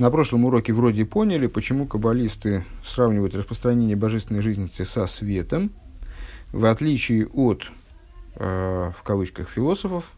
[0.00, 5.72] На прошлом уроке вроде поняли, почему каббалисты сравнивают распространение божественной жизни со светом,
[6.52, 7.70] в отличие от,
[8.36, 10.10] э, в кавычках, философов,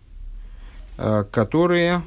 [0.99, 2.03] э, которые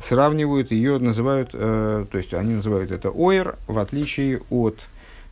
[0.00, 4.80] сравнивают ее, называют, э, то есть они называют это оэр, в отличие от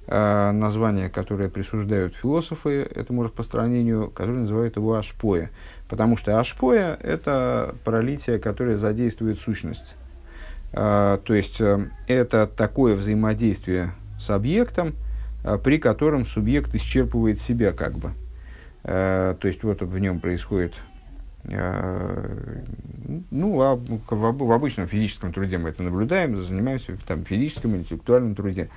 [0.07, 5.51] э, названия, которое присуждают философы этому распространению, которые называют его ашпоя.
[5.89, 9.97] Потому что ашпоя– это пролитие, которое задействует сущность.
[10.75, 14.95] А, то есть э, это такое взаимодействие с объектом,
[15.45, 18.13] а, при котором субъект исчерпывает себя как бы.
[18.83, 20.75] А, то есть вот в нем происходит
[21.45, 28.71] ну, а в, обычном физическом труде мы это наблюдаем, занимаемся там, физическим, интеллектуальным труде.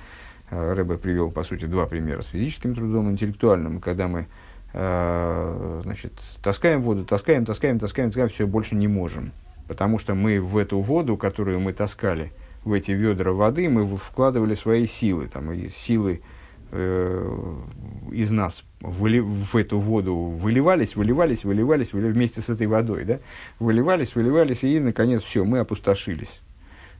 [0.50, 4.26] Рэбе привел, по сути, два примера с физическим трудом, интеллектуальным, когда мы
[4.72, 9.30] значит, таскаем воду, таскаем, таскаем, таскаем, таскаем, все, больше не можем
[9.68, 12.32] потому что мы в эту воду, которую мы таскали,
[12.64, 16.20] в эти ведра воды, мы вкладывали свои силы, там, и силы
[16.72, 17.56] э,
[18.10, 23.18] из нас выли, в эту воду выливались, выливались, выливались, выливались вместе с этой водой, да?
[23.60, 26.40] выливались, выливались, и, наконец, все, мы опустошились.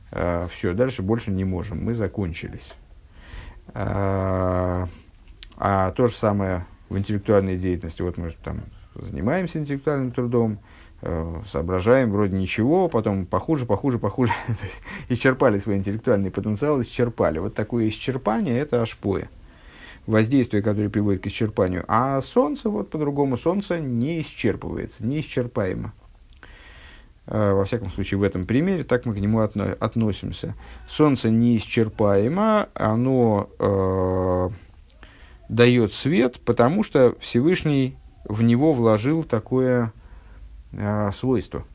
[0.09, 2.73] А, все, дальше больше не можем, мы закончились.
[3.73, 4.87] А,
[5.57, 8.61] а то же самое в интеллектуальной деятельности, вот мы там
[8.95, 14.33] занимаемся интеллектуальным трудом, Э, соображаем, вроде ничего, потом похуже, похуже, похуже.
[14.47, 17.39] То есть исчерпали свой интеллектуальный потенциал, исчерпали.
[17.39, 19.29] Вот такое исчерпание– это ашпоя.
[20.07, 21.83] Воздействие, которое приводит к исчерпанию.
[21.87, 25.93] А солнце, вот по-другому, солнце не исчерпывается, неисчерпаемо.
[27.27, 30.55] Э, во всяком случае, в этом примере так мы к нему отно- относимся.
[30.87, 34.49] Солнце неисчерпаемо, оно э,
[35.49, 40.06] дает свет, потому что Всевышний в него вложил такое э,
[41.11, 41.65] свойство,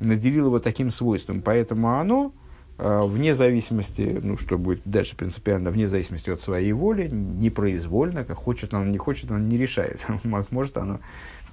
[0.00, 1.42] наделил его таким свойством.
[1.42, 2.32] Поэтому оно,
[2.78, 8.38] э, вне зависимости, ну, что будет дальше принципиально, вне зависимости от своей воли, непроизвольно, как
[8.38, 10.04] хочет оно, не хочет, оно не решает.
[10.24, 11.00] Может оно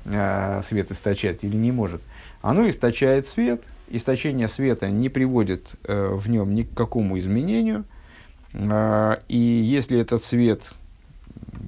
[0.05, 2.01] э, свет источать или не может.
[2.41, 7.83] Оно источает свет, источение света не приводит э, в нем ни к какому изменению.
[8.53, 10.73] Э, и если этот свет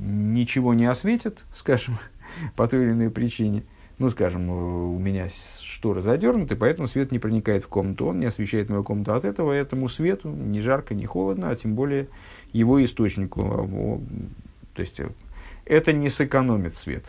[0.01, 1.97] ничего не осветит, скажем,
[2.55, 3.63] по той или иной причине–
[3.99, 5.29] ну, скажем, у меня
[5.61, 9.13] шторы задернуты, поэтому свет не проникает в комнату, он не освещает мою комнату.
[9.13, 12.07] От этого этому свету не жарко, не холодно, а тем более
[12.53, 14.01] его источнику.
[14.73, 15.09] То есть э,
[15.65, 17.05] это не сэкономит свет.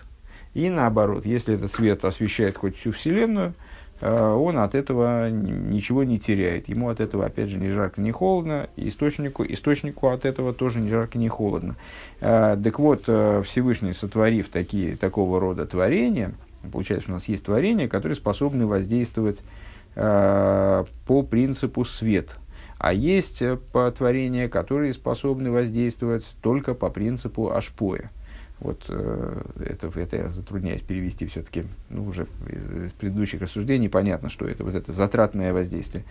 [0.55, 3.55] И наоборот, если этот свет освещает хоть всю Вселенную,
[4.01, 6.69] э, он от этого ничего не теряет.
[6.69, 8.69] Ему от этого, опять же, не жарко, не холодно.
[8.77, 11.77] Источнику, источнику от этого тоже не жарко, не холодно.
[12.21, 16.35] Э, так вот, Всевышний, сотворив такие, такого рода творения,
[16.73, 19.43] Получается, у нас есть творения, которые способны воздействовать
[19.95, 22.37] э, по принципу свет.
[22.79, 23.59] А есть э,
[23.97, 28.11] творения, которые способны воздействовать только по принципу ашпоя.
[28.61, 34.29] Вот э, это, это я затрудняюсь перевести все-таки, ну, уже из, из предыдущих рассуждений понятно,
[34.29, 36.05] что это вот это затратное воздействие.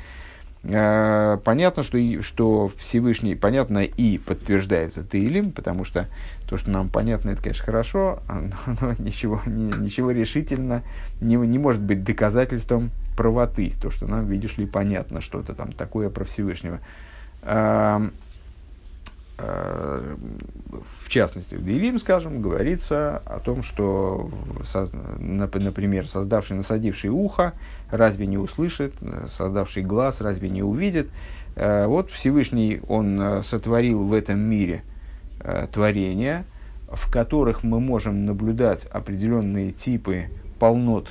[0.64, 6.08] Э, понятно, что, и, что Всевышний, понятно и подтверждается Таилим, потому что
[6.50, 10.84] то, что нам понятно, это, конечно, хорошо, но, но ничего, не, ничего решительно
[11.22, 13.74] не, не может быть доказательством правоты.
[13.82, 16.80] То, что нам, видишь ли, понятно что-то там такое про Всевышнего.
[19.42, 20.16] Э,
[21.02, 24.30] в частности, в Деилим, скажем, говорится о том, что,
[25.20, 27.54] например, создавший, насадивший ухо,
[27.90, 28.94] разве не услышит,
[29.28, 31.10] создавший глаз, разве не увидит.
[31.56, 34.84] Э, вот Всевышний, он э, сотворил в этом мире
[35.72, 36.44] творения,
[36.92, 40.26] в которых мы можем наблюдать определенные типы
[40.60, 41.08] полнот,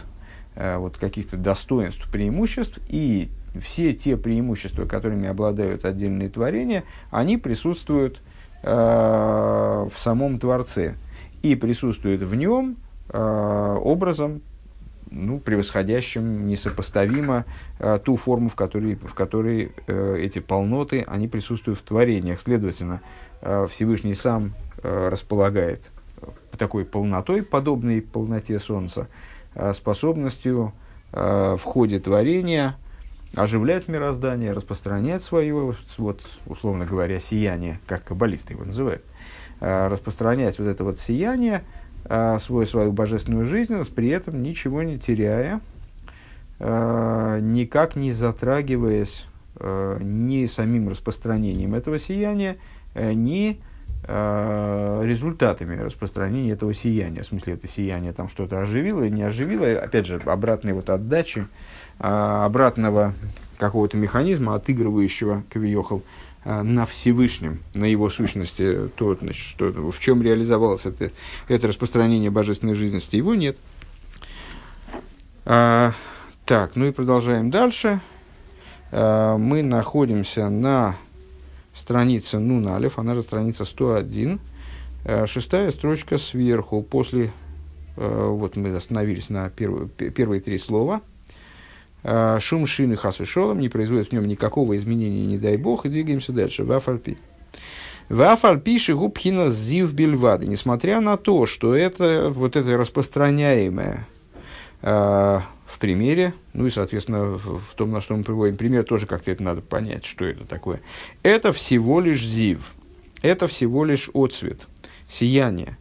[0.54, 8.20] вот каких-то достоинств, преимуществ, и все те преимущества, которыми обладают отдельные творения, они присутствуют
[8.62, 10.96] в самом Творце
[11.42, 12.76] и присутствуют в нем
[13.12, 14.42] образом,
[15.10, 17.44] ну, превосходящим несопоставимо
[17.78, 22.40] э, ту форму, в которой, в которой э, эти полноты, они присутствуют в творениях.
[22.40, 23.00] Следовательно,
[23.40, 25.90] э, Всевышний сам э, располагает
[26.56, 29.08] такой полнотой, подобной полноте Солнца,
[29.54, 30.72] э, способностью
[31.12, 32.76] э, в ходе творения
[33.34, 39.04] оживлять мироздание, распространять свое, вот, условно говоря, сияние, как каббалисты его называют,
[39.60, 41.64] э, распространять вот это вот сияние–
[42.10, 45.60] а, свой, свою божественную жизненность, при этом ничего не теряя,
[46.58, 49.26] а, никак не затрагиваясь
[49.60, 52.58] ни самим распространением этого сияния,
[52.94, 53.56] ни э,
[54.06, 57.22] результатами распространения этого сияния.
[57.22, 59.66] В смысле, это сияние там что-то оживило и не оживило.
[59.78, 61.46] Опять же, обратной вот отдачи,
[61.98, 63.12] э, обратного
[63.58, 66.02] какого-то механизма, отыгрывающего Кавиохал
[66.44, 71.10] э, на Всевышнем, на его сущности, то, значит, что, в чем реализовалось это,
[71.48, 73.58] это распространение божественной жизненности, его нет.
[75.44, 75.92] А,
[76.44, 78.00] так, ну и продолжаем дальше.
[78.92, 80.96] А, мы находимся на
[81.78, 84.40] странице Нуналев, она же страница 101,
[85.04, 87.30] а, шестая строчка сверху, после,
[87.96, 91.00] а, вот мы остановились на перв, первые три слова,
[92.04, 96.32] а, шум шины хасвешолом не производит в нем никакого изменения, не дай бог, и двигаемся
[96.32, 97.16] дальше, вафальпи.
[98.08, 104.06] Вафальпи шигубхина зив бельвады, несмотря на то, что это вот это распространяемое
[105.68, 109.42] в примере, ну и, соответственно, в, том, на что мы приводим пример, тоже как-то это
[109.42, 110.80] надо понять, что это такое.
[111.22, 112.72] Это всего лишь зив,
[113.20, 114.66] это всего лишь отцвет,
[115.10, 115.76] сияние.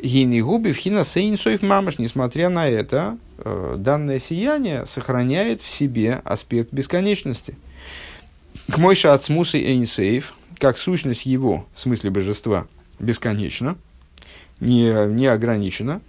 [0.00, 7.56] Гинигуби в хинасейнсоев мамаш, несмотря на это, э, данное сияние сохраняет в себе аспект бесконечности.
[8.68, 12.66] К мойша от смусы эйнсейв, как сущность его, в смысле божества,
[12.98, 13.78] бесконечна,
[14.60, 16.02] не, не ограничена.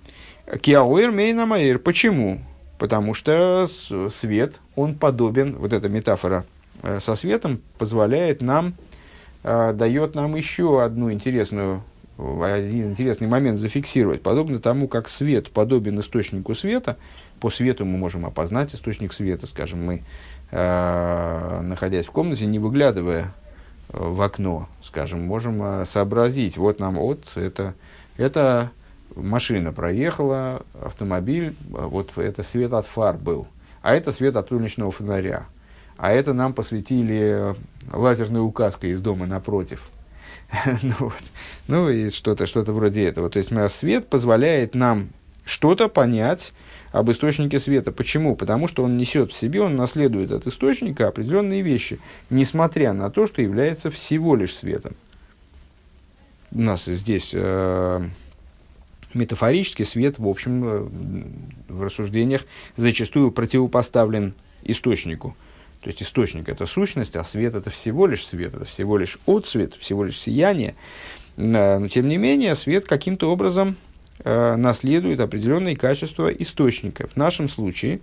[0.62, 2.42] Киауэр мейна Почему?
[2.78, 3.68] Потому что
[4.12, 6.46] свет, он подобен, вот эта метафора
[6.81, 8.74] э, со светом позволяет нам,
[9.44, 11.84] э, дает нам еще одну интересную,
[12.18, 14.22] один интересный момент зафиксировать.
[14.22, 16.98] Подобно тому, как свет подобен источнику света,
[17.40, 20.04] по свету мы можем опознать источник света, скажем, мы,
[20.52, 23.34] э, находясь в комнате, не выглядывая
[23.90, 27.76] в окно, скажем, можем сообразить, вот нам вот это,
[28.18, 28.72] это
[29.15, 33.48] машина проехала, автомобиль, вот это свет от фар был,
[33.81, 35.45] а это свет от уличного фонаря.
[35.98, 37.56] А это нам посветили
[37.92, 39.83] лазерной указкой из дома напротив.
[40.83, 41.24] ну, вот.
[41.68, 43.30] ну и что-то что вроде этого.
[43.30, 45.10] То есть свет позволяет нам
[45.45, 46.54] что-то понять
[46.92, 47.92] об источнике света.
[47.92, 48.36] Почему?
[48.36, 52.00] Потому что он несет в себе, он наследует от источника определенные вещи,
[52.30, 54.95] несмотря на то, что является всего лишь светом.
[56.51, 58.07] У нас здесь э,
[59.15, 60.88] метафорически свет, в общем, э,
[61.69, 62.45] в рассуждениях
[62.75, 64.33] зачастую противопоставлен
[64.63, 65.36] источнику.
[65.81, 69.75] То есть источник– это сущность, а свет– это всего лишь свет, это всего лишь отцвет,
[69.75, 70.75] всего лишь сияние.
[71.38, 73.75] Э, но, тем не менее, свет каким-то образом
[74.24, 77.07] э, наследует определенные качества источника.
[77.07, 78.00] В нашем случае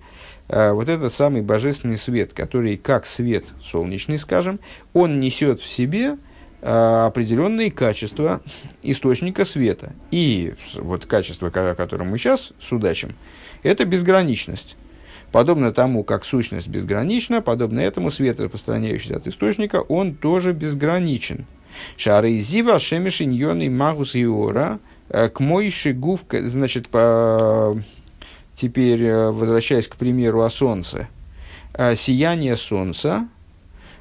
[0.49, 4.59] вот этот самый божественный свет, который как свет солнечный, скажем,
[4.93, 6.17] он несет в себе–
[6.63, 8.41] определенные качества
[8.83, 9.93] источника света.
[10.11, 13.15] И вот качество, о котором мы сейчас судачим,
[13.63, 14.77] это безграничность.
[15.33, 21.47] Подобно тому, как сущность безгранична, подобно этому свет, распространяющийся от источника, он тоже безграничен.
[21.97, 27.79] Шары зива шемишиньоны магус иора э, к мойши гув, значит, по,
[28.57, 31.09] теперь э, возвращаясь к примеру о солнце.
[31.95, 33.29] Сияние солнца,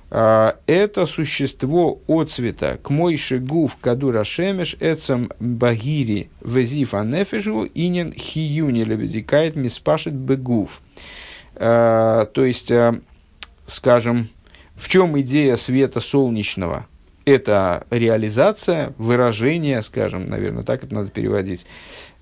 [0.10, 9.56] это существо отцвета к мойши гуф кадура шемеш эцам багири везив анефежу инин хиюни лебедикает
[9.56, 10.82] миспашет бегув.
[11.56, 13.00] А, то есть, а,
[13.68, 14.30] скажем,
[14.76, 16.88] в чем идея света солнечного?
[17.26, 21.68] Это реализация, выражение, скажем, наверное, так это надо переводить,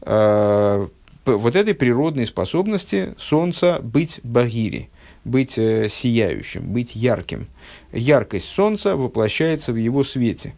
[0.01, 4.90] вот этой природной способности Солнца быть багири–
[5.28, 7.48] быть э, сияющим, быть ярким.
[7.92, 10.54] Яркость Солнца воплощается в его свете.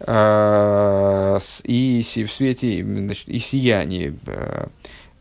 [0.00, 4.18] Э, и в свете значит, и сиянии.
[4.26, 4.66] Э,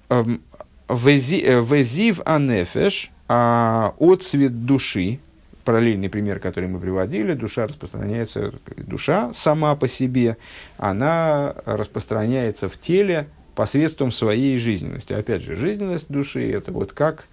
[0.10, 0.42] эм,
[0.90, 5.20] везив анефеш, а отцвет души,
[5.64, 10.38] параллельный пример, который мы приводили, душа распространяется, душа сама по себе,
[10.78, 15.14] она распространяется в теле посредством своей жизненности.
[15.14, 17.26] Опять же, жизненность души– это вот как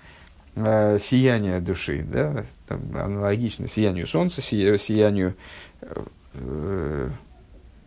[0.55, 5.35] э, сияние души, да, там, аналогично сиянию солнца, сия, сиянию,
[6.33, 7.11] э,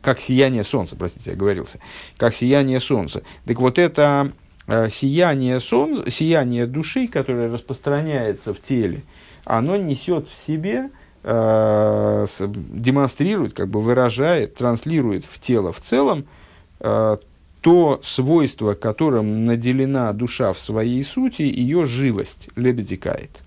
[0.02, 1.80] как сияние солнца, простите, я говорился,
[2.18, 3.24] как сияние солнца.
[3.46, 4.32] Так вот это
[4.68, 9.04] э, сияние, солнца, сияние души, которое распространяется в теле,
[9.46, 10.90] оно несет в себе,
[11.24, 16.26] э, демонстрирует, как бы выражает, транслирует в тело в целом
[16.80, 17.18] э,
[17.64, 23.42] то свойство, которым наделена душа в своей сути, ее живость, лебедикает.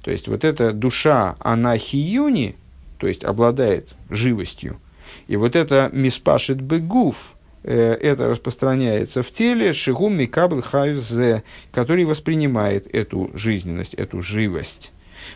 [0.00, 2.56] То есть вот эта душа, она хиюни,
[2.96, 4.80] то есть обладает живостью.
[5.26, 12.86] И вот это миспашит бегуф, э, это распространяется в теле шигум микабл хаюзе, который воспринимает
[12.94, 14.92] эту жизненность, эту живость.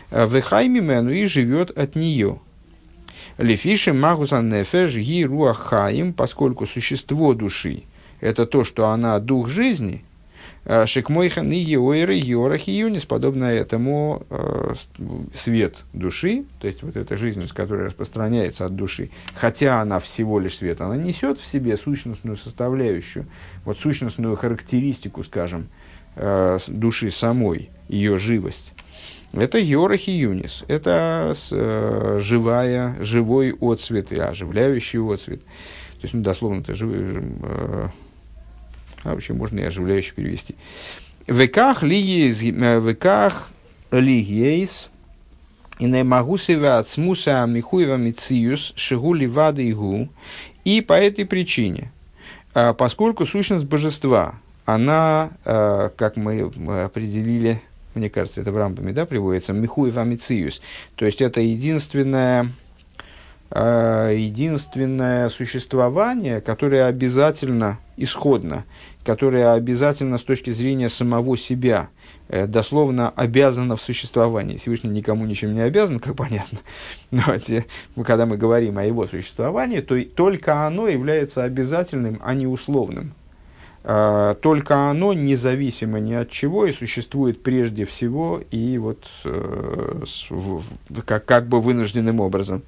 [0.09, 2.39] Э, в хаймимену и живет от нее.
[3.37, 7.83] Лефиши магуса нефеш ги руахаим, поскольку существо души–
[8.23, 10.03] это то, что она дух жизни,
[10.63, 14.75] э, Шикмойхан и Еойры, Йорах и Юнис, подобно этому э,
[15.33, 20.57] свет души, то есть вот эта жизненность, которая распространяется от души, хотя она всего лишь
[20.57, 23.25] свет, она несет в себе сущностную составляющую,
[23.65, 25.67] вот сущностную характеристику, скажем,
[26.15, 28.73] э, души самой, ее живость.
[29.33, 30.63] Это Йорах и Юнис.
[30.67, 35.41] Это э, живая, живой отцвет, оживляющий отцвет.
[36.03, 37.87] То есть, ну, дословно, это живой, э,
[39.03, 40.55] а вообще можно и оживляющий перевести.
[41.27, 42.93] Веках ли есть, э,
[45.79, 50.09] и не могу себя от смуса михуева мициус шигули вады игу.
[50.65, 51.91] И по этой причине,
[52.53, 56.41] э, поскольку сущность божества, она, э, как мы
[56.83, 57.61] определили
[57.95, 60.61] мне кажется, это в рампами да, приводится, Михуев Амициус.
[60.95, 62.47] То есть это единственное, э,
[63.55, 68.65] единственное существование, которое обязательно исходно,
[69.03, 71.89] которое обязательно с точки зрения самого себя,
[72.29, 74.57] э, дословно обязано в существовании.
[74.57, 76.59] Всевышний никому ничем не обязан, как понятно.
[77.11, 77.65] Но те,
[78.03, 83.13] когда мы говорим о его существовании, то только оно является обязательным, а не условным.
[83.83, 90.03] Только оно независимо ни от чего и существует прежде всего и вот э,
[91.05, 92.63] как, как бы вынужденным образом.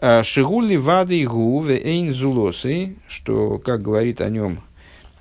[0.00, 4.60] А, Шигули вады гу эйн зулосы, что, как говорит о нем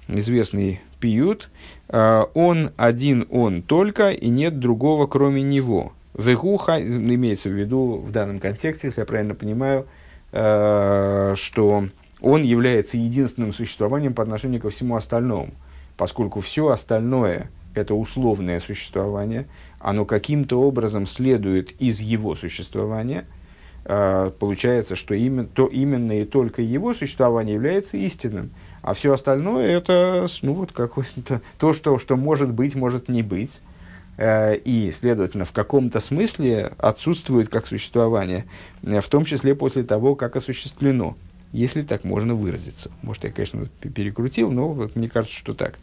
[0.08, 1.50] известный пиют,
[1.90, 5.94] а, он один он только, и нет другого, кроме него.
[6.14, 9.88] Вегуха, имеется в виду в данном контексте, если я правильно понимаю,
[10.32, 11.90] что
[12.22, 15.52] он является единственным существованием по отношению ко всему остальному,
[15.96, 19.46] поскольку все остальное– это условное существование,
[19.80, 23.37] оно каким-то образом следует из его существования, а,
[23.88, 28.52] получается, что именно, то именно и только его существование является истинным,
[28.82, 33.62] а все остальное это ну, вот какое-то то, что, что может быть, может не быть.
[34.18, 38.46] Э, и, следовательно, в каком-то смысле отсутствует как существование,
[38.82, 41.16] в том числе после того, как осуществлено
[41.54, 42.92] если так можно выразиться.
[43.02, 45.76] Может, я, конечно, перекрутил, но вот мне кажется, что так.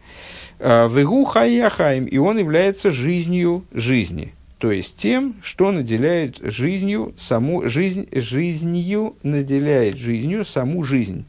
[0.58, 4.34] Вегу хаяхаим, и он является жизнью жизни.
[4.58, 11.26] То есть тем, что наделяет жизнью саму жизнь, жизнью наделяет жизнью саму жизнь.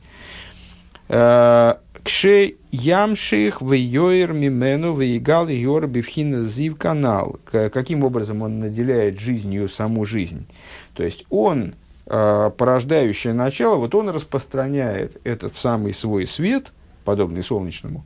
[1.10, 7.39] А, Кше ямших в йоер мимену в игал йор бифхина зив канал.
[7.51, 10.46] Каким образом он наделяет жизнью саму жизнь?
[10.94, 11.74] То есть он
[12.08, 16.72] Э, порождающее начало, вот он распространяет этот самый свой свет,
[17.03, 18.05] подобный солнечному,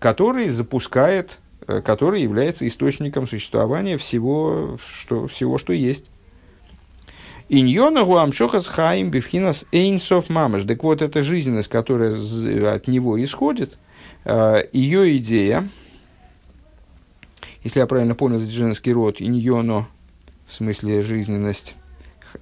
[0.00, 1.47] который запускает, э,
[1.84, 6.06] который является источником существования всего, что, всего, что есть.
[7.48, 10.64] Иньона гуамшохас хаим бифхинас эйнсов мамаш.
[10.64, 12.12] Так вот, эта жизненность, которая
[12.74, 13.78] от него исходит,
[14.24, 15.68] э, ее идея,
[17.64, 19.88] если я правильно понял женский род, иньоно,
[20.46, 21.74] в смысле жизненность,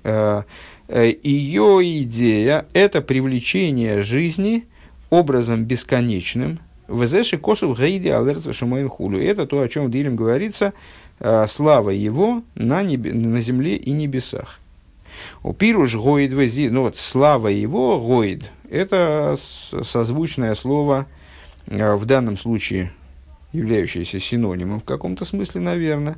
[0.03, 0.43] Э,
[0.89, 4.67] э, ее идея– это привлечение жизни
[5.11, 6.61] образом бесконечным.
[6.89, 9.21] Везеши косов гейди алерц шамоем хулю.
[9.21, 10.73] Это то, о чем в говорится,
[11.21, 14.61] э, слава его на, небе, на земле и небесах.
[15.43, 19.37] У пируш гоид вези, ну вот слава его гоид, это
[19.83, 21.07] созвучное слово,
[21.67, 22.93] в данном случае
[23.53, 26.17] являющееся синонимом в каком-то смысле, наверное,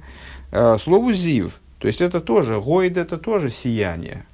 [0.79, 4.27] слову зив– то есть это тоже, гойд это тоже сияние.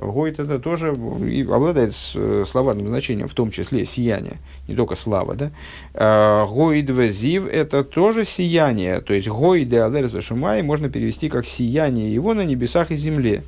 [0.00, 5.34] Гойд это тоже и обладает э, словарным значением, в том числе сияние, не только слава.
[5.34, 5.50] Да?
[5.92, 9.02] А, гойд везив это тоже сияние.
[9.02, 13.42] То есть гойд алерс шумай можно перевести как сияние его на небесах и земле.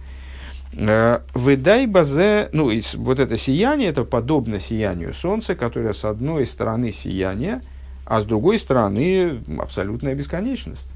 [0.77, 6.93] А, выдай базе, ну, вот это сияние, это подобно сиянию солнца, которое с одной стороны
[6.93, 7.63] сияние,
[8.05, 10.89] а с другой стороны абсолютная бесконечность.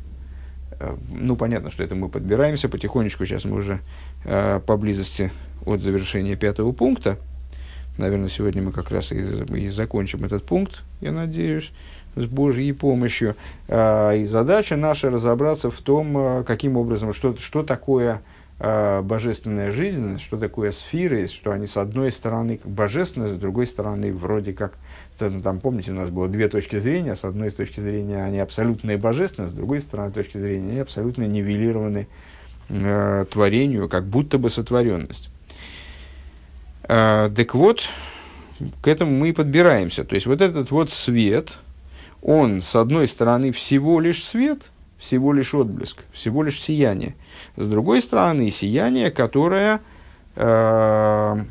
[0.78, 3.24] Э, ну, понятно, что это мы подбираемся потихонечку.
[3.24, 3.80] Сейчас мы уже
[4.24, 5.30] э, поблизости
[5.64, 7.18] от завершения пятого пункта.
[7.98, 11.72] Наверное, сегодня мы как раз и, и закончим этот пункт, я надеюсь,
[12.14, 13.36] с Божьей помощью.
[13.68, 18.22] Э, и задача наша разобраться в том, э, каким образом, что, что такое
[18.58, 24.12] э, божественная жизненность, что такое сферы, что они с одной стороны божественные, с другой стороны
[24.12, 24.74] вроде как
[25.18, 27.16] там, помните, у нас было две точки зрения.
[27.16, 31.24] С одной точки зрения они абсолютно и божественны, с другой стороны точки зрения они абсолютно
[31.24, 32.06] нивелированы
[32.68, 35.30] э, творению, как будто бы сотворенность.
[36.88, 37.88] Э, так вот,
[38.80, 40.04] к этому мы и подбираемся.
[40.04, 41.58] То есть вот этот вот свет,
[42.22, 47.14] он с одной стороны всего лишь свет, всего лишь отблеск, всего лишь сияние.
[47.56, 49.80] С другой стороны, сияние, которое
[50.36, 51.44] э,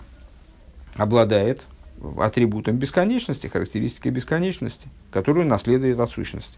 [0.95, 1.65] обладает
[2.17, 6.57] атрибутом бесконечности, характеристикой бесконечности, которую наследует от сущности.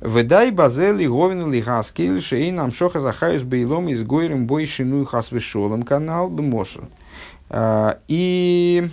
[0.00, 6.28] Выдай базели говин лигаскиль шей нам шоха захаюс бейлом из гойрем бой шину хасвешолом канал
[6.30, 6.88] бмошен.
[7.50, 8.88] А, и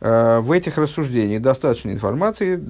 [0.00, 2.62] а, в этих рассуждениях достаточно информации,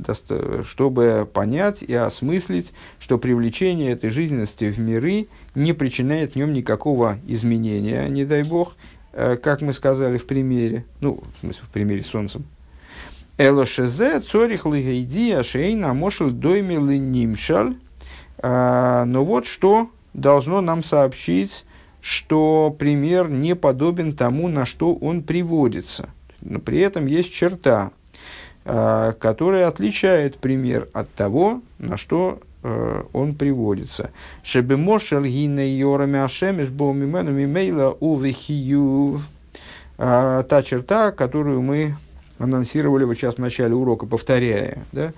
[0.62, 7.18] чтобы понять и осмыслить, что привлечение этой жизненности в миры не причиняет в нем никакого
[7.26, 8.74] изменения, не дай бог,
[9.12, 12.44] Э, как мы сказали в примере, ну, в смысле, в примере с Солнцем.
[13.38, 17.76] Элошезе цорих лигейди ашейна мошел дойми нимшаль.
[18.38, 21.64] А, но вот что должно нам сообщить,
[22.02, 26.10] что пример не подобен тому, на что он приводится.
[26.42, 27.92] Но при этом есть черта,
[28.66, 34.10] а, которая отличает пример от того, на что Э, он приводится.
[34.44, 39.20] Шебемошел гине йорами ашемиш боумимену мимейла увихию.
[39.98, 41.96] А, та черта, которую мы
[42.38, 44.78] анонсировали вот сейчас в начале урока, повторяя.
[44.92, 45.12] Да?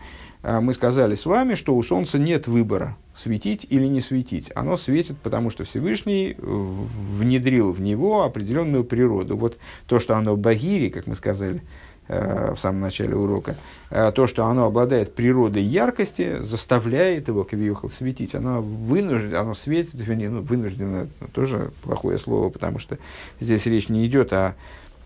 [0.45, 4.53] А, мы сказали с вами, что у Солнца нет выбора, светить или не светить.
[4.55, 9.37] Оно светит, потому что Всевышний внедрил в него определенную природу.
[9.37, 11.63] Вот то, что оно багири, как мы сказали,
[12.07, 13.57] Э, в самом начале урока,
[13.89, 18.35] э, то, что оно обладает природой яркости, заставляет его кавиюхал светить.
[18.35, 22.99] Оно вынуждено, оно светит, вернее, ну, вынуждено, тоже плохое слово, потому что
[23.41, 24.55] здесь речь не идет о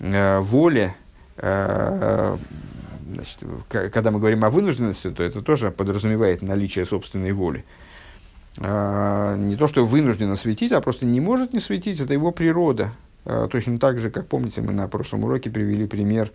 [0.01, 0.97] э, воле,
[1.37, 2.37] э,
[3.13, 3.39] значит,
[3.69, 7.65] когда мы говорим о вынужденности, то это тоже подразумевает наличие собственной воли.
[8.59, 12.93] Э, не то, что вынуждено светить, а просто не может не светить, это его природа.
[13.25, 16.31] Э, точно так же, как помните, мы на прошлом уроке привели пример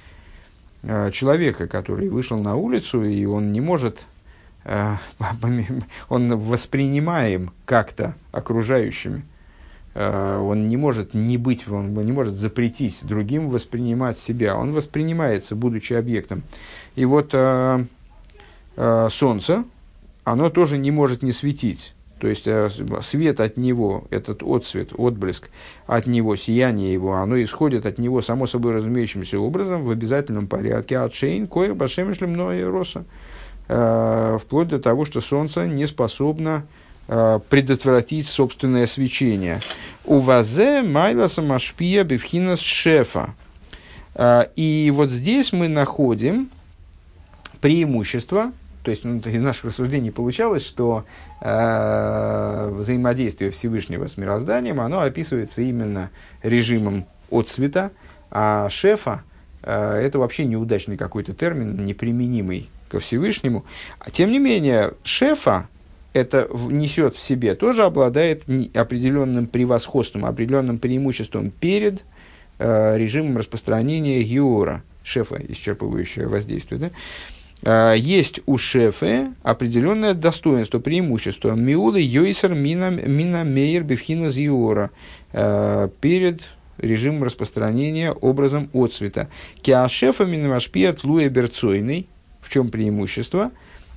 [0.86, 4.06] Э, человека, который вышел на улицу, и он не может,
[6.10, 9.24] он воспринимаем как-то окружающими.
[9.94, 14.56] Э, он не может не быть, он не может запретить другим воспринимать себя.
[14.56, 16.44] Он воспринимается, будучи объектом.
[16.96, 17.36] И вот
[19.12, 19.66] Солнце,
[20.24, 21.94] оно тоже не может не светить.
[22.24, 22.70] То есть э,
[23.02, 25.50] свет от него, этот отцвет, отблеск
[25.88, 31.00] от него, сияние его, оно исходит от него само собой разумеющимся образом в обязательном порядке
[31.00, 33.04] от шейн, коих башемишлем мной роса.
[33.68, 36.66] Э, вплоть до того, что солнце не способно
[37.10, 39.60] э, предотвратить собственное свечение.
[40.06, 43.36] У вазе майла самашпия бифхинас шефа.
[44.56, 46.50] И вот здесь мы находим
[47.62, 48.52] преимущество,
[48.84, 51.06] то есть ну, из наших рассуждений получалось, что
[51.40, 56.12] э, взаимодействие Всевышнего с мирозданием, оно описывается именно
[56.44, 57.92] режимом отцвета,
[58.30, 59.24] а шефа
[59.62, 63.64] э, это вообще неудачный какой-то термин, неприменимый ко Всевышнему.
[64.00, 65.70] А тем не менее, шефа
[66.14, 72.04] это несет в себе, тоже обладает определенным превосходством, определенным преимуществом перед
[72.60, 76.80] э, режимом распространения геора, шефа, исчерпывающее воздействие.
[76.80, 76.92] Да?
[77.66, 81.54] А, есть у шефе определенное достоинство, преимущество.
[81.54, 84.92] Миулы йойсер мина, мина мейер бифхина зиора
[85.32, 86.44] а, перед
[86.78, 89.30] режимом распространения образом отцвета.
[89.62, 92.08] Киашефа минамашпият луя берцойный.
[92.42, 93.52] В чем преимущество?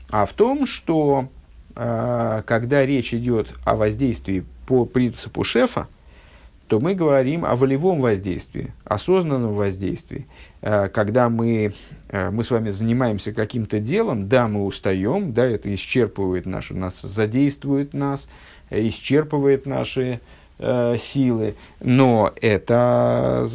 [0.09, 1.29] А в том, что
[1.77, 5.89] когда речь идет о воздействии по принципу шефа,
[6.69, 10.27] то мы говорим о волевом воздействии, осознанном воздействии.
[10.63, 11.73] Э, когда мы,
[12.09, 17.01] э, мы с вами занимаемся каким-то делом, да, мы устаем, да, это исчерпывает нашу, нас
[17.01, 18.29] задействует нас,
[18.71, 20.21] исчерпывает наши
[20.59, 23.47] э, силы, но это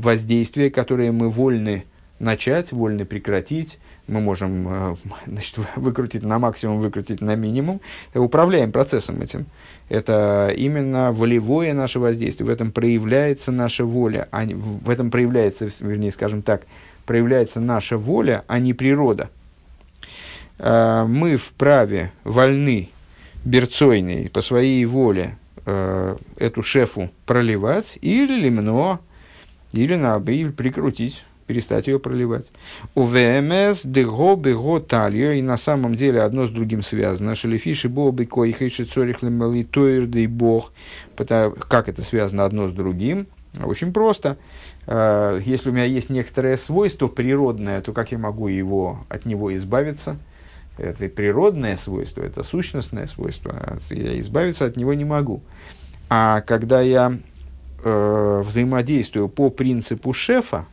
[0.00, 1.84] воздействие, которое мы вольны
[2.18, 7.80] начать, вольны прекратить, мы можем значит, выкрутить на максимум, выкрутить на минимум,
[8.14, 9.46] управляем процессом этим.
[9.88, 15.68] Это именно волевое наше воздействие, в этом проявляется наша воля, а не, в этом проявляется,
[15.80, 16.62] вернее, скажем так,
[17.06, 19.30] проявляется наша воля, а не природа.
[20.58, 22.90] А, мы вправе, вольны,
[23.44, 25.36] берцойные, по своей воле
[26.36, 29.00] эту шефу проливать или лимно,
[29.72, 32.50] или на или прикрутить перестать ее проливать.
[32.94, 37.34] У ВМС дего бего талью, и на самом деле одно с другим связано.
[37.34, 40.72] Шелефиши бобы коихейши цорих лемали тойрдый бог.
[41.16, 43.26] Как это связано одно с другим?
[43.62, 44.36] Очень просто.
[44.86, 49.54] А, если у меня есть некоторое свойство природное, то как я могу его, от него
[49.54, 50.16] избавиться?
[50.76, 53.78] Это природное свойство, это сущностное свойство.
[53.90, 55.40] Я избавиться от него не могу.
[56.10, 57.16] А когда я
[57.84, 60.66] э, взаимодействую по принципу шефа,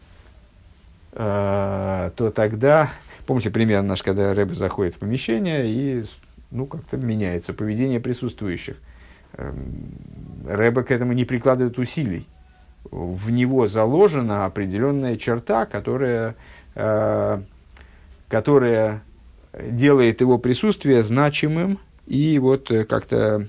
[1.14, 2.90] то тогда,
[3.26, 6.06] помните пример наш, когда Рэбе заходит в помещение и
[6.52, 8.78] ну, как-то меняется поведение присутствующих.
[9.34, 9.94] Эм,
[10.46, 12.28] Рэбе к этому не прикладывает усилий.
[12.90, 16.36] в него заложена определенная черта, которая,
[16.74, 17.42] э,
[18.28, 19.04] которая
[19.54, 23.48] делает его присутствие значимым и вот э, как-то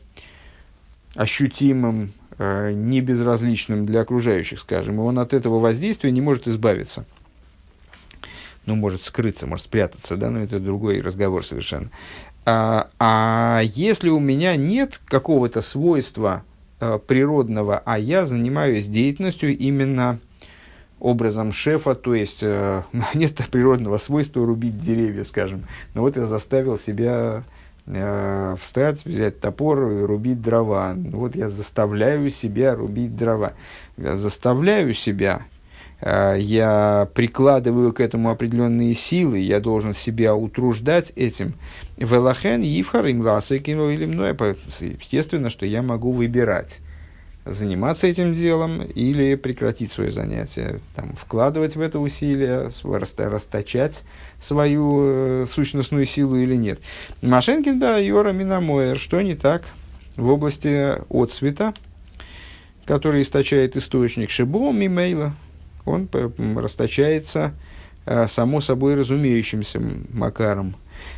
[1.14, 4.96] ощутимым, э, не безразличным для окружающих, скажем.
[4.96, 7.06] И он от этого воздействия не может избавиться.
[8.66, 11.90] Ну, может скрыться, может спрятаться, да, но это другой разговор совершенно.
[12.44, 16.44] А, а если у меня нет какого-то свойства
[16.80, 20.18] э, природного, а я занимаюсь деятельностью именно
[21.02, 22.82] образом шефа, то есть э,
[23.14, 25.64] нет природного свойства рубить деревья, скажем.
[25.94, 27.44] Но вот я заставил себя
[27.86, 30.94] э, встать, взять топор и рубить дрова.
[30.96, 33.52] Вот я заставляю себя рубить дрова.
[33.96, 35.42] Я заставляю себя,
[36.04, 41.54] я прикладываю к этому определенные силы, я должен себя утруждать этим.
[41.96, 43.56] Велахен, Ивхар, Имласа,
[43.90, 44.36] или мной.
[44.80, 46.80] Естественно, что я могу выбирать
[47.44, 52.70] заниматься этим делом или прекратить свое занятие, там, вкладывать в это усилие,
[53.28, 54.04] расточать
[54.40, 55.02] свою
[55.42, 56.80] э, сущностную силу или нет.
[57.20, 59.64] Машенкин да Йора Минамоер, что не так
[60.16, 61.74] в области отцвета,
[62.84, 65.34] который источает источник Шибом и Мейла,
[65.84, 66.08] он
[66.56, 67.52] расточается
[68.06, 69.80] э, само собой разумеющимся
[70.12, 70.76] макаром.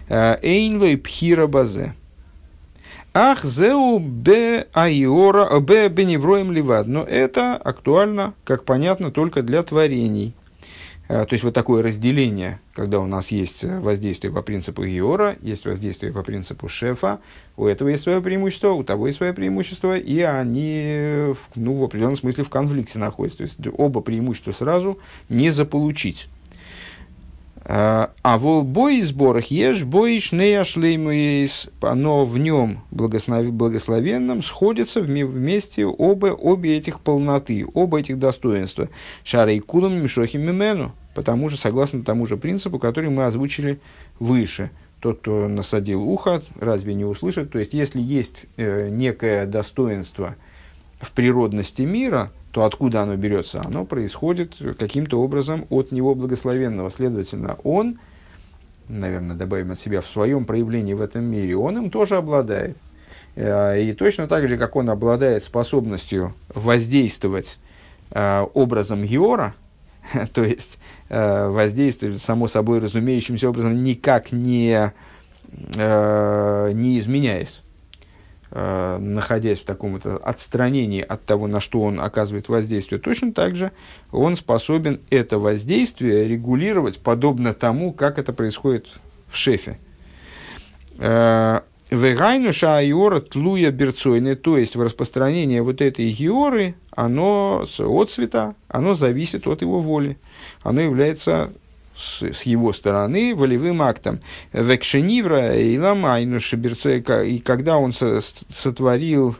[0.09, 1.94] Э, Эйнлой пхира базе–
[3.16, 6.88] Ах, зеу бе айора, бе беневроем ливад.
[6.88, 10.35] Но это актуально, как понятно, только для творений.
[11.06, 15.66] А, то есть вот такое разделение, когда у нас есть воздействие по принципу Иора, есть
[15.66, 17.20] воздействие по принципу шефа,
[17.56, 22.16] у этого есть свое преимущество, у того есть свое преимущество, и они ну, в определенном
[22.16, 23.38] смысле в конфликте находятся.
[23.38, 26.28] То есть оба преимущества сразу не заполучить.
[27.66, 36.27] А вол бой сборах ешь бой шлеймуис, но в нем благослов, благословенном сходятся вместе оба,
[36.27, 38.90] обе этих полноты, оба этих достоинства.
[39.24, 43.81] Шара и кулам мишохим мимену, потому же, согласно тому же принципу, который мы озвучили
[44.18, 44.70] выше.
[45.00, 47.50] Тот, кто насадил ухо, разве не услышит?
[47.50, 50.37] То есть, если есть э, некое достоинство
[51.00, 53.60] в природности мира, то откуда оно берется?
[53.64, 56.88] Оно происходит каким-то образом от него благословенного.
[56.88, 57.98] Следовательно, он,
[58.88, 62.76] наверное, добавим от себя, в своем проявлении в этом мире, он им тоже обладает.
[63.34, 67.58] Э, и точно так же, как он обладает способностью воздействовать
[68.12, 69.56] э, образом Геора,
[70.32, 74.92] то есть э, воздействовать само собой разумеющимся образом, никак не,
[75.50, 77.63] не изменяясь
[78.50, 83.72] находясь в таком вот отстранении от того, на что он оказывает воздействие, точно так же
[84.12, 88.87] он способен это воздействие регулировать подобно тому, как это происходит
[89.28, 89.78] в шефе.
[90.98, 98.54] Э, Вегайну шаайора тлуя берцойны, то есть в распространении вот этой георы, оно от цвета,
[98.68, 100.18] оно зависит от его воли.
[100.62, 101.52] Оно является
[101.96, 104.20] с, с его стороны волевым актом.
[104.52, 109.37] Векшенивра и ламайну и когда он со, сотворил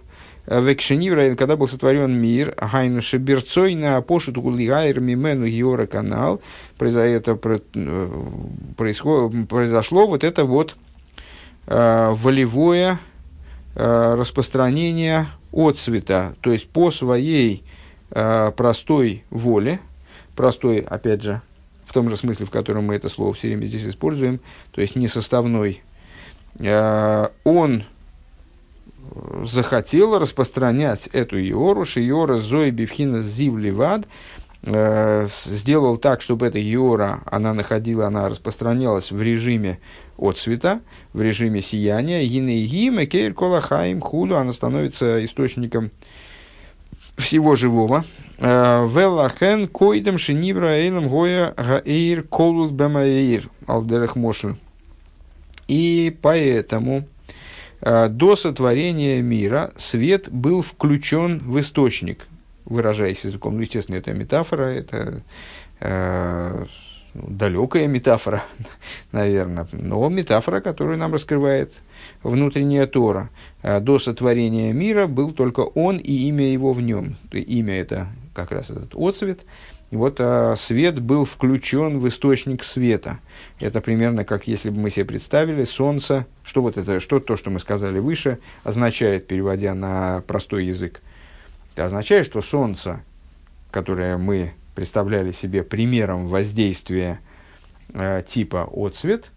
[0.47, 6.43] Векшенивра, когда был сотворен мир, Гайну Шеберцой на пошуту Гулигайр Мимену Геора канал,
[6.79, 8.23] это э,
[8.77, 10.77] происходит, произошло вот это вот
[11.67, 12.99] э, волевое
[13.75, 17.65] э, распространение от цвета, то есть по своей
[18.11, 19.81] э, простой воле,
[20.37, 21.41] простой, опять же,
[21.95, 24.41] том же смысле, в котором мы это слово все время здесь используем,
[24.73, 25.83] то есть несоставной,
[26.59, 27.85] э, он
[29.45, 34.09] захотел распространять эту Иору, Шиора Зои Бифхина Зивливад,
[34.63, 39.79] э, сделал так, чтобы эта Иора, она находила, она распространялась в режиме
[40.17, 40.81] от цвета,
[41.13, 45.91] в режиме сияния, Гинейгима, Кейр Колахаим, Худу, она становится источником
[47.17, 48.05] всего живого.
[48.39, 54.57] Э, Велахен койдем шинибра эйлем гоя гаэйр колут бэмаэйр алдерех мошель.
[55.69, 57.07] И поэтому
[57.81, 62.27] э, до сотворения мира свет был включен в источник,
[62.65, 63.55] выражаясь языком.
[63.55, 65.23] Ну, естественно, это метафора, это
[65.81, 66.67] э,
[67.15, 68.43] далекая метафора,
[69.13, 71.75] наверное, но метафора, которую нам раскрывает
[72.25, 73.31] внутренняя Тора.
[73.63, 77.17] А до сотворения мира был только он и имя его в нем.
[77.31, 79.41] Имя это как раз этот отцвет.
[79.91, 83.21] Вот а, свет был включен в источник света.
[83.61, 87.51] Это примерно как если бы мы себе представили солнце, что вот это, что то, что
[87.51, 91.01] мы сказали выше, означает, переводя на простой язык.
[91.75, 93.01] Это означает, что солнце,
[93.71, 97.21] которое мы представляли себе примером воздействия
[97.93, 99.31] э, типа отцвет,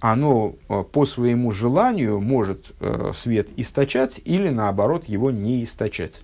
[0.00, 6.22] оно э, по своему желанию может э, свет источать или наоборот его не источать.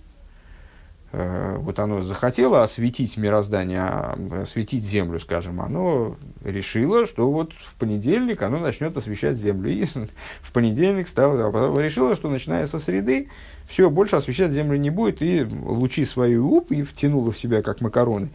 [1.16, 7.76] Э, вот оно захотело осветить мироздание, а, осветить землю, скажем, оно решило, что вот в
[7.76, 9.70] понедельник оно начнет освещать землю.
[9.70, 9.84] И
[10.42, 13.28] в понедельник стало, а решило, что начиная со среды,
[13.68, 17.80] все, больше освещать землю не будет, и лучи свою уп и втянуло в себя, как
[17.80, 18.30] макароны.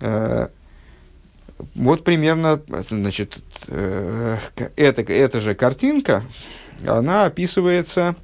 [0.00, 0.48] Э,
[1.74, 4.38] вот примерно, значит, э,
[4.76, 6.24] эта, эта же картинка,
[6.86, 8.16] она описывается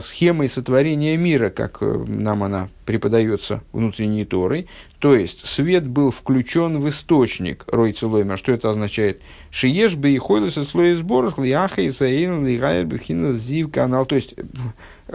[0.00, 4.68] схемой сотворения мира, как э, нам она преподается внутренней Торой.
[4.98, 8.36] То есть, свет был включен в источник Рой Целойма.
[8.36, 9.20] Что это означает?
[9.50, 14.06] Шиеш бы и и слой сборах, лиаха и саин, лигайр бихина зив канал.
[14.06, 14.34] То есть,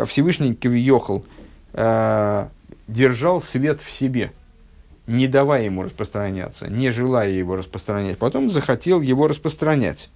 [0.06, 1.26] Всевышний Кавиохал
[1.74, 2.48] э,
[2.88, 4.32] держал свет в себе,
[5.08, 8.18] не давая ему распространяться, не желая его распространять.
[8.18, 10.10] Потом захотел его распространять.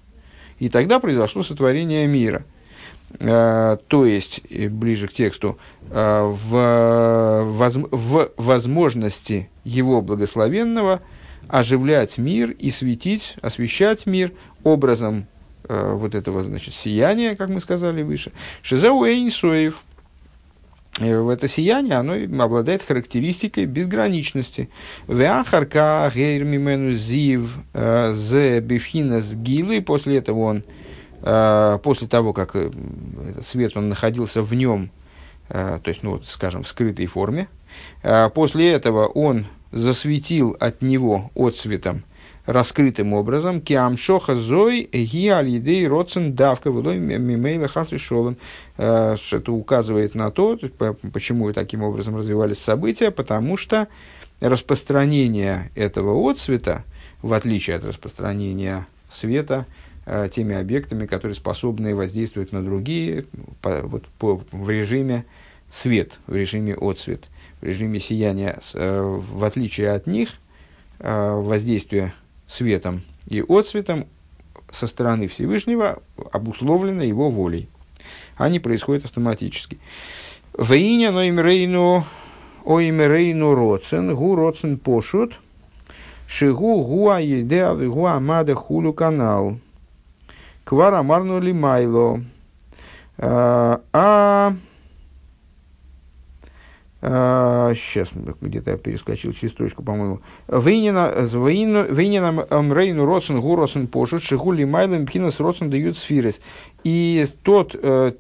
[0.60, 2.43] И тогда произошло сотворение мира.
[3.19, 5.58] Э, то есть, ближе к тексту,
[5.89, 11.01] э, в, воз, в возможности его благословенного
[11.47, 15.25] оживлять мир и светить, освещать мир образом
[15.67, 18.32] э, вот этого, значит, сияния, как мы сказали выше.
[18.62, 19.82] Шизеу Эйнсоев,
[20.99, 24.69] в это сияние, оно обладает характеристикой безграничности.
[25.08, 30.87] Веахарка гейрмимену зив зе бифхина с и после этого он, э,
[31.21, 32.71] после того, как э,
[33.43, 34.91] свет он находился в нем,
[35.49, 37.47] то есть, ну, скажем, в скрытой форме,
[38.34, 42.03] после этого он засветил от него отцветом
[42.47, 48.38] раскрытым образом, киамшоха зой ги алидей родсен давка вылой мимейла хасви шолом.
[48.77, 50.58] Э, это указывает на то,
[51.13, 53.88] почему таким образом развивались события, потому что
[54.39, 56.84] распространение этого отцвета,
[57.21, 59.65] в отличие от распространения света,
[60.08, 63.26] э, теми объектами, которые способны воздействовать на другие
[63.62, 65.26] по, вот, по, в режиме
[65.72, 67.26] свет, в режиме отцвет,
[67.62, 68.60] в режиме сияния.
[68.74, 70.30] Э, в отличие от них,
[71.00, 72.15] воздействие
[72.48, 74.08] светом и отцветом
[74.72, 77.70] со стороны Всевышнего обусловлено его волей.
[78.36, 79.78] Они происходят автоматически.
[80.58, 82.04] Вейня ноимрейну
[82.67, 85.39] оимрейну роцен, гу роцен пошут,
[86.28, 89.58] шигу гуа едеа гуа мада хулу канал.
[90.67, 92.21] Квара марну лимайло.
[93.17, 94.53] А, а
[97.73, 98.10] сейчас
[98.41, 100.19] где-то я перескочил через строчку, по-моему.
[100.49, 106.41] Вейнина Амрейну Росен Гуросен Пошут Шигули Майлем Пхинас Росен дают сфирис.
[106.84, 108.12] И тот, э,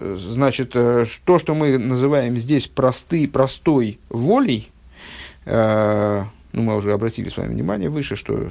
[0.00, 4.70] значит, э, то, что мы называем здесь просты, простой волей,
[5.44, 6.22] э,
[6.56, 8.48] ну, мы уже обратили с вами внимание выше, что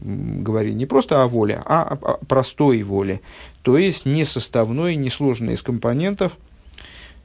[0.00, 3.22] говорили не просто о воле, а о простой воле.
[3.62, 6.34] То есть не составной, не сложной из компонентов,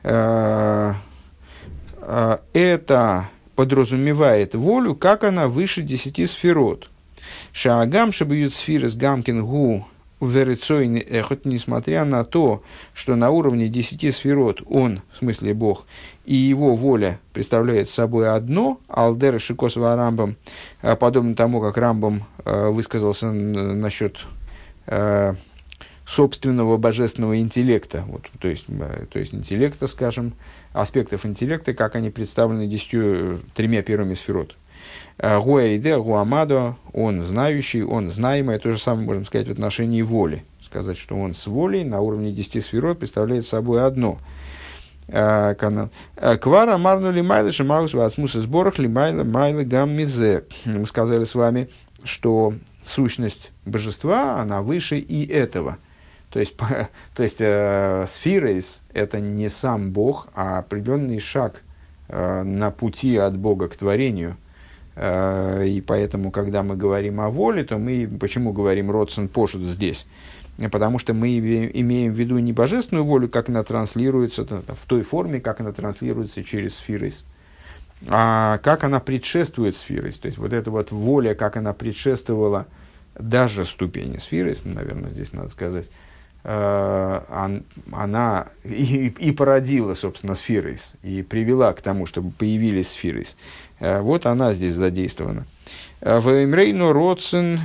[0.02, 0.96] а,
[2.54, 6.90] это подразумевает волю, как она выше десяти сферот.
[7.52, 9.86] Шаагам шабьют сфиры с гамкин гу
[10.22, 15.86] верицойный эхот, несмотря на то, что на уровне десяти сферот он, в смысле Бог,
[16.26, 20.36] и его воля представляет собой одно, алдер шикосова рамбам,
[20.82, 24.26] а, подобно тому, как Рамбам а, высказался насчет
[26.10, 30.34] собственного божественного интеллекта, вот, то, есть, то есть интеллекта, скажем,
[30.74, 34.56] аспектов интеллекта, как они представлены десятью, тремя первыми сферот.
[35.22, 40.46] Гуэйде, Гуамадо, он знающий, он знаемый, то же самое можем сказать в отношении воли.
[40.64, 44.20] Сказать, что он с волей на уровне десяти сферот представляет собой одно.
[45.08, 45.90] Э, канал.
[46.16, 50.46] Э, Квара марну лимайла шамаус васмуса сборах лимайла майла гаммизе.
[50.66, 51.70] Мы сказали с вами,
[52.04, 52.54] что
[52.86, 55.78] сущность божества, она выше и этого–
[56.30, 61.64] то есть, по, то есть э, сфирейс– это не сам Бог, а определенный шаг
[62.08, 64.38] э, на пути от Бога к творению.
[65.02, 70.06] Э, и поэтому, когда мы говорим о воле, то мы почему говорим «родсен пошут» здесь?
[70.72, 75.40] Потому что мы имеем в виду не божественную волю, как она транслируется в той форме,
[75.40, 77.24] как она транслируется через сфирейс,
[78.10, 80.18] а как она предшествует сфирейс.
[80.18, 82.68] То есть, вот эта вот воля, как она предшествовала
[83.18, 85.90] даже ступени сфирейс, наверное, здесь надо сказать,
[86.44, 87.60] Э,
[87.92, 93.36] она и, и породила, собственно, сферис, и привела к тому, чтобы появились сферис.
[93.80, 95.46] Э, вот она здесь задействована.
[96.02, 97.60] Э, в Эмрейну Родсен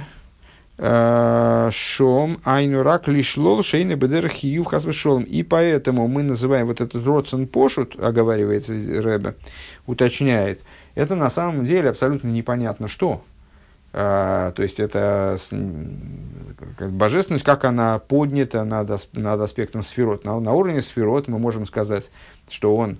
[0.77, 5.23] Шом Айнурак Лишлол Шейна Бедер Хиюв Хасвешолом.
[5.23, 9.37] И поэтому мы называем вот этот Родсен Пошут, оговаривается Рэбе,
[9.87, 10.63] уточняет,
[10.97, 13.23] это на самом деле абсолютно непонятно что.
[13.97, 15.39] А, то есть это
[16.91, 20.25] божественность, как она поднята над, над аспектом сферот.
[20.25, 22.11] На, на уровне сферот мы можем сказать,
[22.49, 22.99] что он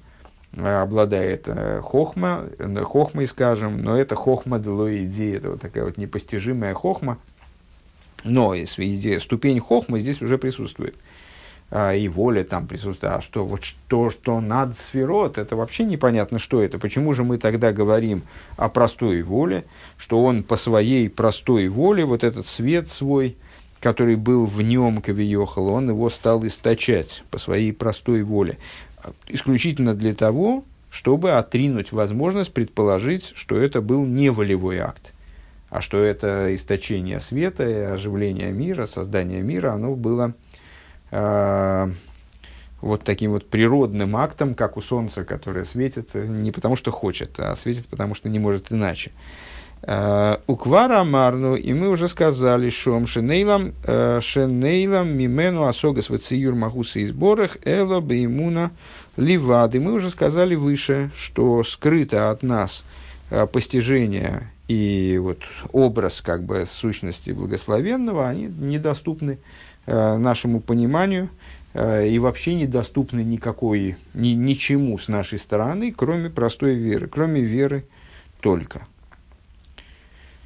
[0.57, 1.49] обладает
[1.83, 2.45] хохма,
[2.85, 7.19] хохмой, скажем, но это хохма делоиди, это вот такая вот непостижимая хохма,
[8.25, 10.95] но идея, ступень хохмы здесь уже присутствует.
[11.71, 13.15] А, и воля там присутствует.
[13.15, 16.79] А что, вот что, что над сферот, это вообще непонятно, что это.
[16.79, 18.23] Почему же мы тогда говорим
[18.57, 19.65] о простой воле,
[19.97, 23.37] что он по своей простой воле, вот этот свет свой,
[23.81, 28.59] который был в нем, Кавиохал, он его стал источать по своей простой воле.
[29.27, 35.13] Исключительно для того, чтобы отринуть возможность предположить, что это был не волевой акт,
[35.71, 40.35] а что это источение света, оживление мира, создание мира, оно было
[41.15, 41.93] Э,
[42.81, 47.39] вот таким вот природным актом, как у Солнца, которое светит э, не потому, что хочет,
[47.39, 49.13] а светит потому, что не может иначе.
[49.87, 53.75] У Квара Марну, и мы уже сказали, что Шенейлам,
[54.21, 58.71] Шенейлам Мимену Асогас Вациюр Махуса и сборах Эло Беймуна
[59.17, 59.81] Ливады.
[59.81, 62.83] Мы уже сказали выше, что скрыто от нас
[63.53, 65.41] постижение и вот
[65.73, 69.39] образ как бы сущности благословенного, они недоступны
[69.87, 71.29] Э, нашему пониманию
[71.75, 77.85] э, и вообще недоступны никакой, ни, ничему с нашей стороны, кроме простой веры, кроме веры
[78.41, 78.87] только.